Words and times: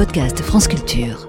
podcast 0.00 0.40
France 0.40 0.66
Culture. 0.66 1.28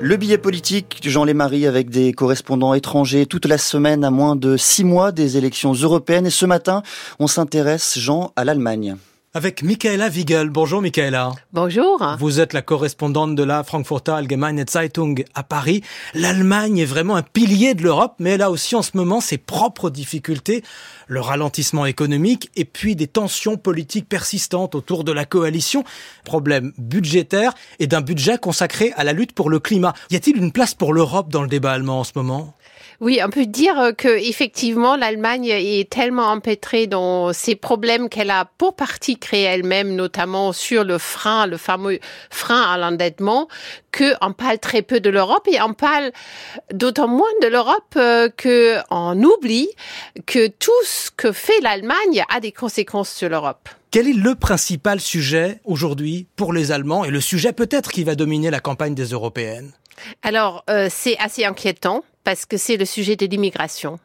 Le 0.00 0.16
billet 0.16 0.36
politique, 0.36 0.98
Jean 1.04 1.22
Lémarie 1.22 1.64
avec 1.64 1.90
des 1.90 2.12
correspondants 2.12 2.74
étrangers 2.74 3.24
toute 3.24 3.46
la 3.46 3.56
semaine 3.56 4.02
à 4.02 4.10
moins 4.10 4.34
de 4.34 4.56
six 4.56 4.82
mois 4.82 5.12
des 5.12 5.36
élections 5.36 5.74
européennes. 5.74 6.26
Et 6.26 6.30
ce 6.30 6.44
matin, 6.44 6.82
on 7.20 7.28
s'intéresse, 7.28 8.00
Jean, 8.00 8.32
à 8.34 8.44
l'Allemagne 8.44 8.96
avec 9.34 9.62
Michaela 9.62 10.08
Wiegel. 10.08 10.48
Bonjour 10.50 10.80
Michaela. 10.80 11.32
Bonjour. 11.52 12.02
Vous 12.18 12.40
êtes 12.40 12.52
la 12.52 12.62
correspondante 12.62 13.34
de 13.34 13.42
la 13.42 13.62
Frankfurter 13.62 14.12
Allgemeine 14.12 14.64
Zeitung 14.68 15.24
à 15.34 15.42
Paris. 15.42 15.82
L'Allemagne 16.14 16.78
est 16.78 16.86
vraiment 16.86 17.16
un 17.16 17.22
pilier 17.22 17.74
de 17.74 17.82
l'Europe, 17.82 18.14
mais 18.18 18.30
elle 18.30 18.42
a 18.42 18.50
aussi 18.50 18.74
en 18.74 18.82
ce 18.82 18.96
moment 18.96 19.20
ses 19.20 19.38
propres 19.38 19.90
difficultés, 19.90 20.62
le 21.06 21.20
ralentissement 21.20 21.86
économique 21.86 22.50
et 22.56 22.64
puis 22.64 22.96
des 22.96 23.06
tensions 23.06 23.56
politiques 23.56 24.08
persistantes 24.08 24.74
autour 24.74 25.04
de 25.04 25.12
la 25.12 25.24
coalition, 25.24 25.84
problème 26.24 26.72
budgétaire 26.78 27.52
et 27.78 27.86
d'un 27.86 28.00
budget 28.00 28.38
consacré 28.38 28.92
à 28.96 29.04
la 29.04 29.12
lutte 29.12 29.32
pour 29.32 29.50
le 29.50 29.58
climat. 29.58 29.94
Y 30.10 30.16
a-t-il 30.16 30.36
une 30.36 30.52
place 30.52 30.74
pour 30.74 30.92
l'Europe 30.92 31.30
dans 31.30 31.42
le 31.42 31.48
débat 31.48 31.72
allemand 31.72 32.00
en 32.00 32.04
ce 32.04 32.12
moment? 32.14 32.54
Oui, 33.00 33.20
on 33.24 33.30
peut 33.30 33.46
dire 33.46 33.92
que 33.96 34.08
effectivement 34.08 34.96
l'Allemagne 34.96 35.46
est 35.46 35.88
tellement 35.88 36.26
empêtrée 36.32 36.88
dans 36.88 37.32
ces 37.32 37.54
problèmes 37.54 38.08
qu'elle 38.08 38.30
a 38.30 38.46
pour 38.58 38.74
partie 38.74 39.18
créé 39.28 39.42
elle-même, 39.42 39.94
notamment 39.94 40.54
sur 40.54 40.84
le 40.84 40.96
frein, 40.96 41.46
le 41.46 41.58
fameux 41.58 41.98
frein 42.30 42.62
à 42.62 42.78
l'endettement, 42.78 43.46
qu'on 43.92 44.32
parle 44.32 44.58
très 44.58 44.80
peu 44.80 45.00
de 45.00 45.10
l'Europe 45.10 45.46
et 45.52 45.60
on 45.60 45.74
parle 45.74 46.12
d'autant 46.72 47.08
moins 47.08 47.28
de 47.42 47.48
l'Europe 47.48 47.94
euh, 47.96 48.30
qu'on 48.30 49.22
oublie 49.22 49.68
que 50.24 50.46
tout 50.46 50.82
ce 50.84 51.10
que 51.10 51.32
fait 51.32 51.60
l'Allemagne 51.60 52.24
a 52.30 52.40
des 52.40 52.52
conséquences 52.52 53.10
sur 53.10 53.28
l'Europe. 53.28 53.68
Quel 53.90 54.08
est 54.08 54.14
le 54.14 54.34
principal 54.34 54.98
sujet 54.98 55.60
aujourd'hui 55.64 56.26
pour 56.36 56.54
les 56.54 56.72
Allemands 56.72 57.04
et 57.04 57.10
le 57.10 57.20
sujet 57.20 57.52
peut-être 57.52 57.90
qui 57.90 58.04
va 58.04 58.14
dominer 58.14 58.50
la 58.50 58.60
campagne 58.60 58.94
des 58.94 59.08
européennes? 59.08 59.72
Alors, 60.22 60.64
euh, 60.70 60.88
c'est 60.90 61.18
assez 61.18 61.44
inquiétant 61.44 62.02
parce 62.24 62.46
que 62.46 62.56
c'est 62.56 62.78
le 62.78 62.86
sujet 62.86 63.16
de 63.16 63.26
l'immigration. 63.26 63.98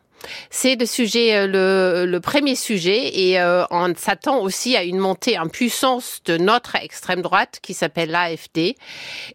C'est 0.49 0.75
le 0.75 0.85
sujet, 0.85 1.35
euh, 1.35 2.05
le, 2.05 2.19
premier 2.19 2.55
sujet, 2.55 3.19
et 3.19 3.39
euh, 3.39 3.65
on 3.71 3.93
s'attend 3.95 4.39
aussi 4.41 4.75
à 4.75 4.83
une 4.83 4.97
montée 4.97 5.37
en 5.37 5.47
puissance 5.47 6.21
de 6.25 6.37
notre 6.37 6.75
extrême 6.75 7.21
droite 7.21 7.59
qui 7.61 7.73
s'appelle 7.73 8.11
l'AFD. 8.11 8.75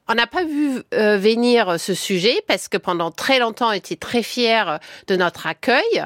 On 0.09 0.15
n'a 0.15 0.27
pas 0.27 0.45
vu 0.45 0.83
euh, 0.95 1.17
venir 1.17 1.79
ce 1.79 1.95
sujet 1.95 2.43
parce 2.47 2.69
que 2.69 2.77
pendant 2.77 3.11
très 3.11 3.39
longtemps 3.39 3.69
on 3.69 3.73
était 3.73 3.97
très 3.97 4.23
fiers 4.23 4.79
de 5.07 5.17
notre 5.17 5.47
accueil, 5.47 6.05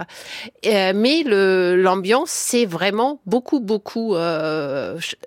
mais 0.64 1.22
l'ambiance 1.24 2.30
s'est 2.30 2.66
vraiment 2.66 3.20
beaucoup 3.26 3.60
beaucoup 3.60 4.14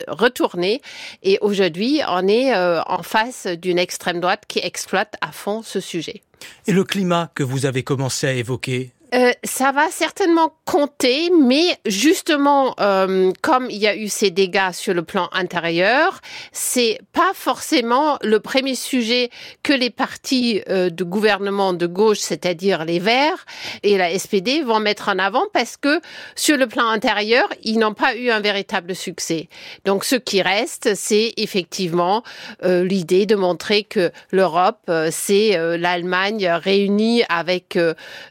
retournée 0.07 0.81
et 1.23 1.37
aujourd'hui 1.41 2.01
on 2.07 2.27
est 2.27 2.55
en 2.55 3.03
face 3.03 3.47
d'une 3.47 3.79
extrême 3.79 4.19
droite 4.19 4.43
qui 4.47 4.59
exploite 4.59 5.15
à 5.21 5.31
fond 5.31 5.61
ce 5.61 5.79
sujet. 5.79 6.21
Et 6.67 6.71
le 6.71 6.83
climat 6.83 7.31
que 7.35 7.43
vous 7.43 7.65
avez 7.65 7.83
commencé 7.83 8.27
à 8.27 8.33
évoquer, 8.33 8.91
euh, 9.15 9.31
ça 9.45 9.71
va 9.71 9.89
certainement 9.91 10.53
compter, 10.65 11.29
mais 11.29 11.77
justement, 11.85 12.75
euh, 12.81 13.31
comme 13.41 13.69
il 13.69 13.77
y 13.77 13.87
a 13.87 13.95
eu 13.95 14.09
ces 14.09 14.29
dégâts 14.29 14.73
sur 14.73 14.93
le 14.93 15.03
plan 15.03 15.29
intérieur, 15.31 16.19
c'est 16.51 16.99
pas 17.13 17.31
forcément 17.33 18.17
le 18.21 18.41
premier 18.41 18.75
sujet 18.75 19.29
que 19.63 19.71
les 19.71 19.89
partis 19.89 20.61
euh, 20.67 20.89
de 20.89 21.03
gouvernement 21.05 21.71
de 21.71 21.87
gauche, 21.87 22.17
c'est-à-dire 22.19 22.83
les 22.83 22.99
Verts 22.99 23.45
et 23.83 23.97
la 23.97 24.17
SPD, 24.17 24.63
vont 24.63 24.81
mettre 24.81 25.07
en 25.07 25.17
avant 25.17 25.45
parce 25.53 25.77
que 25.77 26.01
sur 26.35 26.57
le 26.57 26.67
plan 26.67 26.87
intérieur, 26.87 27.47
ils 27.63 27.79
n'ont 27.79 27.93
pas 27.93 28.15
eu 28.17 28.31
un 28.31 28.41
véritable 28.41 28.95
succès. 28.95 29.47
Donc, 29.85 30.03
ce 30.03 30.15
qui 30.15 30.41
reste, 30.41 30.93
c'est 30.95 31.33
effectivement 31.37 32.23
l'idée 32.63 33.25
de 33.25 33.35
montrer 33.35 33.83
que 33.83 34.11
l'Europe, 34.31 34.89
c'est 35.11 35.77
l'Allemagne 35.77 36.47
réunie 36.47 37.23
avec 37.29 37.77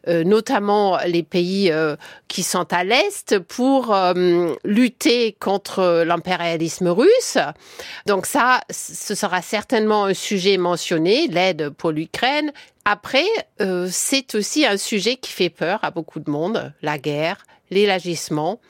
notamment 0.06 0.74
les 1.07 1.23
pays 1.23 1.71
euh, 1.71 1.97
qui 2.29 2.43
sont 2.43 2.73
à 2.73 2.85
l'Est 2.85 3.39
pour 3.39 3.95
euh, 3.95 4.55
lutter 4.65 5.37
contre 5.39 6.05
l'impérialisme 6.05 6.89
russe. 6.89 7.39
Donc 8.07 8.27
ça, 8.27 8.61
ce 8.71 9.15
sera 9.15 9.43
certainement 9.43 10.05
un 10.05 10.15
sujet 10.15 10.57
mentionné, 10.57 11.29
l'aide 11.29 11.71
pour 11.71 11.91
l'Ukraine. 11.91 12.53
Après, 12.84 13.27
euh, 13.61 13.89
c'est 13.91 14.34
aussi 14.34 14.67
un 14.67 14.77
sujet 14.77 15.17
qui 15.17 15.33
fait 15.33 15.51
peur 15.51 15.81
à 15.83 15.91
beaucoup 15.91 16.21
de 16.21 16.31
monde, 16.31 16.73
la 16.83 16.99
guerre, 16.99 17.45
l'élargissement. 17.71 18.61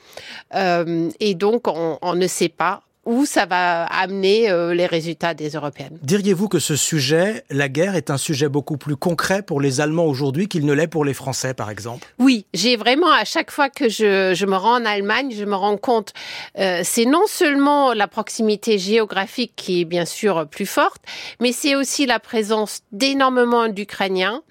et 0.55 1.35
donc, 1.35 1.67
on 1.67 2.15
ne 2.15 2.27
sait 2.27 2.49
pas 2.49 2.84
où 3.07 3.27
ça 3.27 3.47
va 3.47 3.85
amener 3.85 4.51
euh, 4.51 4.75
les 4.75 4.87
résultats 4.87 5.35
des 5.35 5.51
européennes. 5.51 5.99
Diriez-vous 6.03 6.49
que 6.49 6.59
ce 6.59 6.77
sujet, 6.77 7.45
la 7.51 7.69
guerre, 7.69 7.95
est 7.95 8.11
un 8.11 8.17
sujet 8.17 8.49
beaucoup 8.49 8.77
plus 8.77 8.97
concret 8.97 9.43
pour 9.43 9.61
les 9.61 9.81
Allemands 9.81 10.07
aujourd'hui 10.07 10.49
qu'il 10.49 10.67
ne 10.67 10.73
l'est 10.73 10.87
pour 10.87 11.05
les 11.05 11.15
Français, 11.15 11.55
par 11.55 11.71
exemple? 11.71 12.07
Oui, 12.19 12.47
j'ai 12.55 12.77
vraiment, 12.77 13.11
à 13.11 13.25
chaque 13.25 13.51
fois 13.51 13.69
que 13.69 13.89
je, 13.89 14.35
je, 14.35 14.47
me 14.47 14.57
rends 14.57 14.81
en 14.81 14.85
Allemagne, 14.85 15.33
je 15.37 15.45
me 15.45 15.55
rends 15.55 15.77
compte, 15.77 16.13
euh, 16.59 16.81
c'est 16.85 17.05
non 17.05 17.27
seulement 17.27 17.93
la 17.93 18.09
proximité 18.09 18.79
géographique 18.79 19.53
qui 19.57 19.83
est 19.83 19.85
bien 19.85 20.05
sûr 20.05 20.47
plus 20.49 20.67
forte, 20.67 21.03
mais 21.41 21.53
c'est 21.53 21.75
aussi 21.75 22.07
la 22.07 22.19
présence 22.19 22.81
d'énormément 22.93 23.69
d'Ukrainiens 23.69 24.43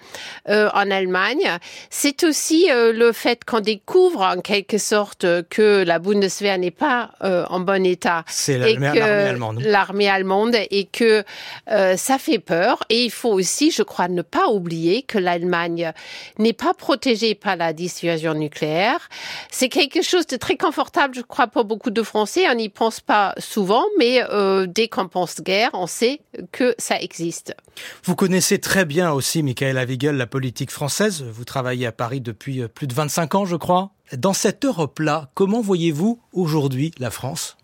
euh, 0.49 0.69
en 0.73 0.91
Allemagne. 0.91 1.57
C'est 1.89 2.23
aussi 2.23 2.69
euh, 2.69 2.93
le 2.93 3.11
fait 3.11 3.43
qu'on 3.45 3.59
découvre 3.59 4.21
en 4.21 4.41
quelque 4.41 4.77
sorte 4.77 5.25
que 5.49 5.83
la 5.83 5.99
Bundeswehr 5.99 6.57
n'est 6.57 6.71
pas 6.71 7.11
euh, 7.23 7.45
en 7.49 7.59
bon 7.59 7.85
état 7.85 8.23
c'est 8.43 8.57
l'armée 8.57 8.87
allemande. 8.99 9.61
L'armée 9.61 10.09
allemande 10.09 10.55
et 10.69 10.85
que 10.85 11.23
euh, 11.71 11.95
ça 11.97 12.17
fait 12.17 12.39
peur. 12.39 12.83
Et 12.89 13.05
il 13.05 13.11
faut 13.11 13.31
aussi, 13.31 13.71
je 13.71 13.83
crois, 13.83 14.07
ne 14.07 14.21
pas 14.21 14.49
oublier 14.49 15.03
que 15.03 15.17
l'Allemagne 15.17 15.91
n'est 16.39 16.53
pas 16.53 16.73
protégée 16.73 17.35
par 17.35 17.55
la 17.55 17.73
dissuasion 17.73 18.33
nucléaire. 18.33 19.09
C'est 19.51 19.69
quelque 19.69 20.01
chose 20.01 20.27
de 20.27 20.37
très 20.37 20.57
confortable, 20.57 21.15
je 21.15 21.21
crois, 21.21 21.47
pour 21.47 21.65
beaucoup 21.65 21.89
de 21.89 22.03
Français. 22.03 22.45
On 22.49 22.55
n'y 22.55 22.69
pense 22.69 22.99
pas 22.99 23.33
souvent, 23.37 23.83
mais 23.97 24.23
euh, 24.29 24.67
dès 24.67 24.87
qu'on 24.87 25.07
pense 25.07 25.41
guerre, 25.41 25.69
on 25.73 25.87
sait 25.87 26.21
que 26.51 26.75
ça 26.77 26.99
existe. 26.99 27.55
Vous 28.03 28.15
connaissez 28.15 28.59
très 28.59 28.85
bien 28.85 29.11
aussi, 29.11 29.41
Michael 29.43 29.77
Avigel, 29.77 30.17
la 30.17 30.27
politique 30.27 30.71
française. 30.71 31.23
Vous 31.23 31.45
travaillez 31.45 31.87
à 31.87 31.91
Paris 31.91 32.21
depuis 32.21 32.61
euh, 32.61 32.67
plus 32.67 32.87
de 32.87 32.93
25 32.93 33.35
ans, 33.35 33.45
je 33.45 33.55
crois. 33.55 33.91
Dans 34.17 34.33
cette 34.33 34.65
Europe-là, 34.65 35.29
comment 35.33 35.61
voyez-vous 35.61 36.19
aujourd'hui 36.33 36.91
la 36.99 37.09
France? 37.09 37.57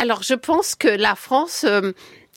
Alors, 0.00 0.22
je 0.22 0.32
pense 0.32 0.74
que 0.74 0.88
la 0.88 1.14
France 1.14 1.64
euh, 1.68 1.92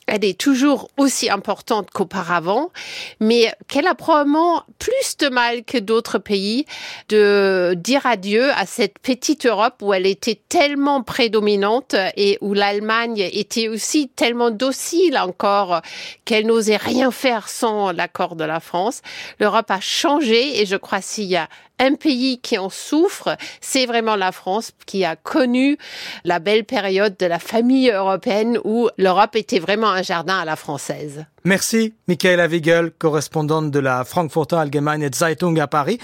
elle 0.08 0.26
est 0.26 0.38
toujours 0.38 0.90
aussi 0.98 1.30
importante 1.30 1.90
qu'auparavant, 1.92 2.72
mais 3.20 3.54
qu'elle 3.68 3.88
a 3.88 3.96
probablement 3.96 4.64
plus 4.80 5.18
de 5.20 5.30
mal 5.30 5.64
que 5.64 5.78
d'autres 5.78 6.18
pays 6.18 6.66
de 7.10 7.74
dire 7.78 8.06
adieu 8.06 8.52
à 8.52 8.66
cette 8.66 9.00
petite 9.00 9.46
Europe 9.46 9.76
où 9.82 9.94
elle 9.94 10.06
était 10.06 10.40
tellement 10.50 11.04
prédominante 11.04 11.96
et 12.18 12.38
où 12.42 12.54
l'Allemagne 12.54 13.30
était 13.32 13.68
aussi 13.68 14.10
tellement 14.10 14.52
docile 14.52 15.18
encore 15.18 15.82
qu'elle 16.26 16.48
n'osait 16.48 16.78
rien 16.78 17.12
faire 17.12 17.48
sans 17.50 17.92
l'accord 17.92 18.36
de 18.36 18.44
la 18.44 18.60
France. 18.60 19.02
L'Europe 19.40 19.72
a 19.72 19.80
changé 19.80 20.62
et 20.62 20.66
je 20.66 20.76
crois 20.76 21.02
s'il 21.02 21.26
y 21.26 21.38
a 21.38 21.48
un 21.80 21.96
pays 21.96 22.40
qui 22.40 22.58
en 22.58 22.70
souffre, 22.70 23.36
c'est 23.60 23.86
vraiment 23.86 24.16
la 24.16 24.32
France 24.32 24.72
qui 24.86 25.06
a 25.06 25.16
connu 25.16 25.78
la 26.24 26.40
belle 26.40 26.66
période 26.66 27.18
de 27.18 27.26
la 27.26 27.40
famille 27.40 27.90
européenne 27.90 28.60
où 28.64 28.90
l'Europe 28.98 29.36
était 29.36 29.60
vraiment 29.60 29.90
un 29.94 30.02
jardin 30.02 30.38
à 30.38 30.46
la 30.46 30.56
française. 30.56 31.26
Merci, 31.46 31.94
Michaela 32.08 32.48
Wiegel, 32.48 32.92
correspondante 32.92 33.70
de 33.70 33.80
la 33.80 34.06
Frankfurter 34.06 34.56
Allgemeine 34.56 35.10
Zeitung 35.14 35.60
à 35.60 35.68
Paris. 35.68 36.00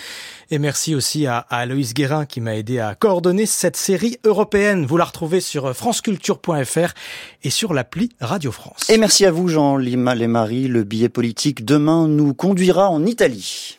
Et 0.51 0.59
merci 0.59 0.95
aussi 0.95 1.27
à, 1.27 1.38
Aloïs 1.38 1.94
Guérin 1.94 2.25
qui 2.25 2.41
m'a 2.41 2.55
aidé 2.55 2.79
à 2.79 2.95
coordonner 2.95 3.45
cette 3.45 3.77
série 3.77 4.17
européenne. 4.25 4.85
Vous 4.85 4.97
la 4.97 5.05
retrouvez 5.05 5.41
sur 5.41 5.74
franceculture.fr 5.75 6.94
et 7.44 7.50
sur 7.50 7.74
l'appli 7.74 8.09
Radio 8.19 8.51
France. 8.51 8.89
Et 8.89 8.97
merci 8.97 9.25
à 9.25 9.31
vous, 9.31 9.47
Jean 9.47 9.77
Lima 9.77 10.15
Marie. 10.15 10.68
Le 10.68 10.83
billet 10.83 11.09
politique 11.09 11.65
demain 11.65 12.07
nous 12.07 12.33
conduira 12.33 12.89
en 12.89 13.06
Italie. 13.06 13.79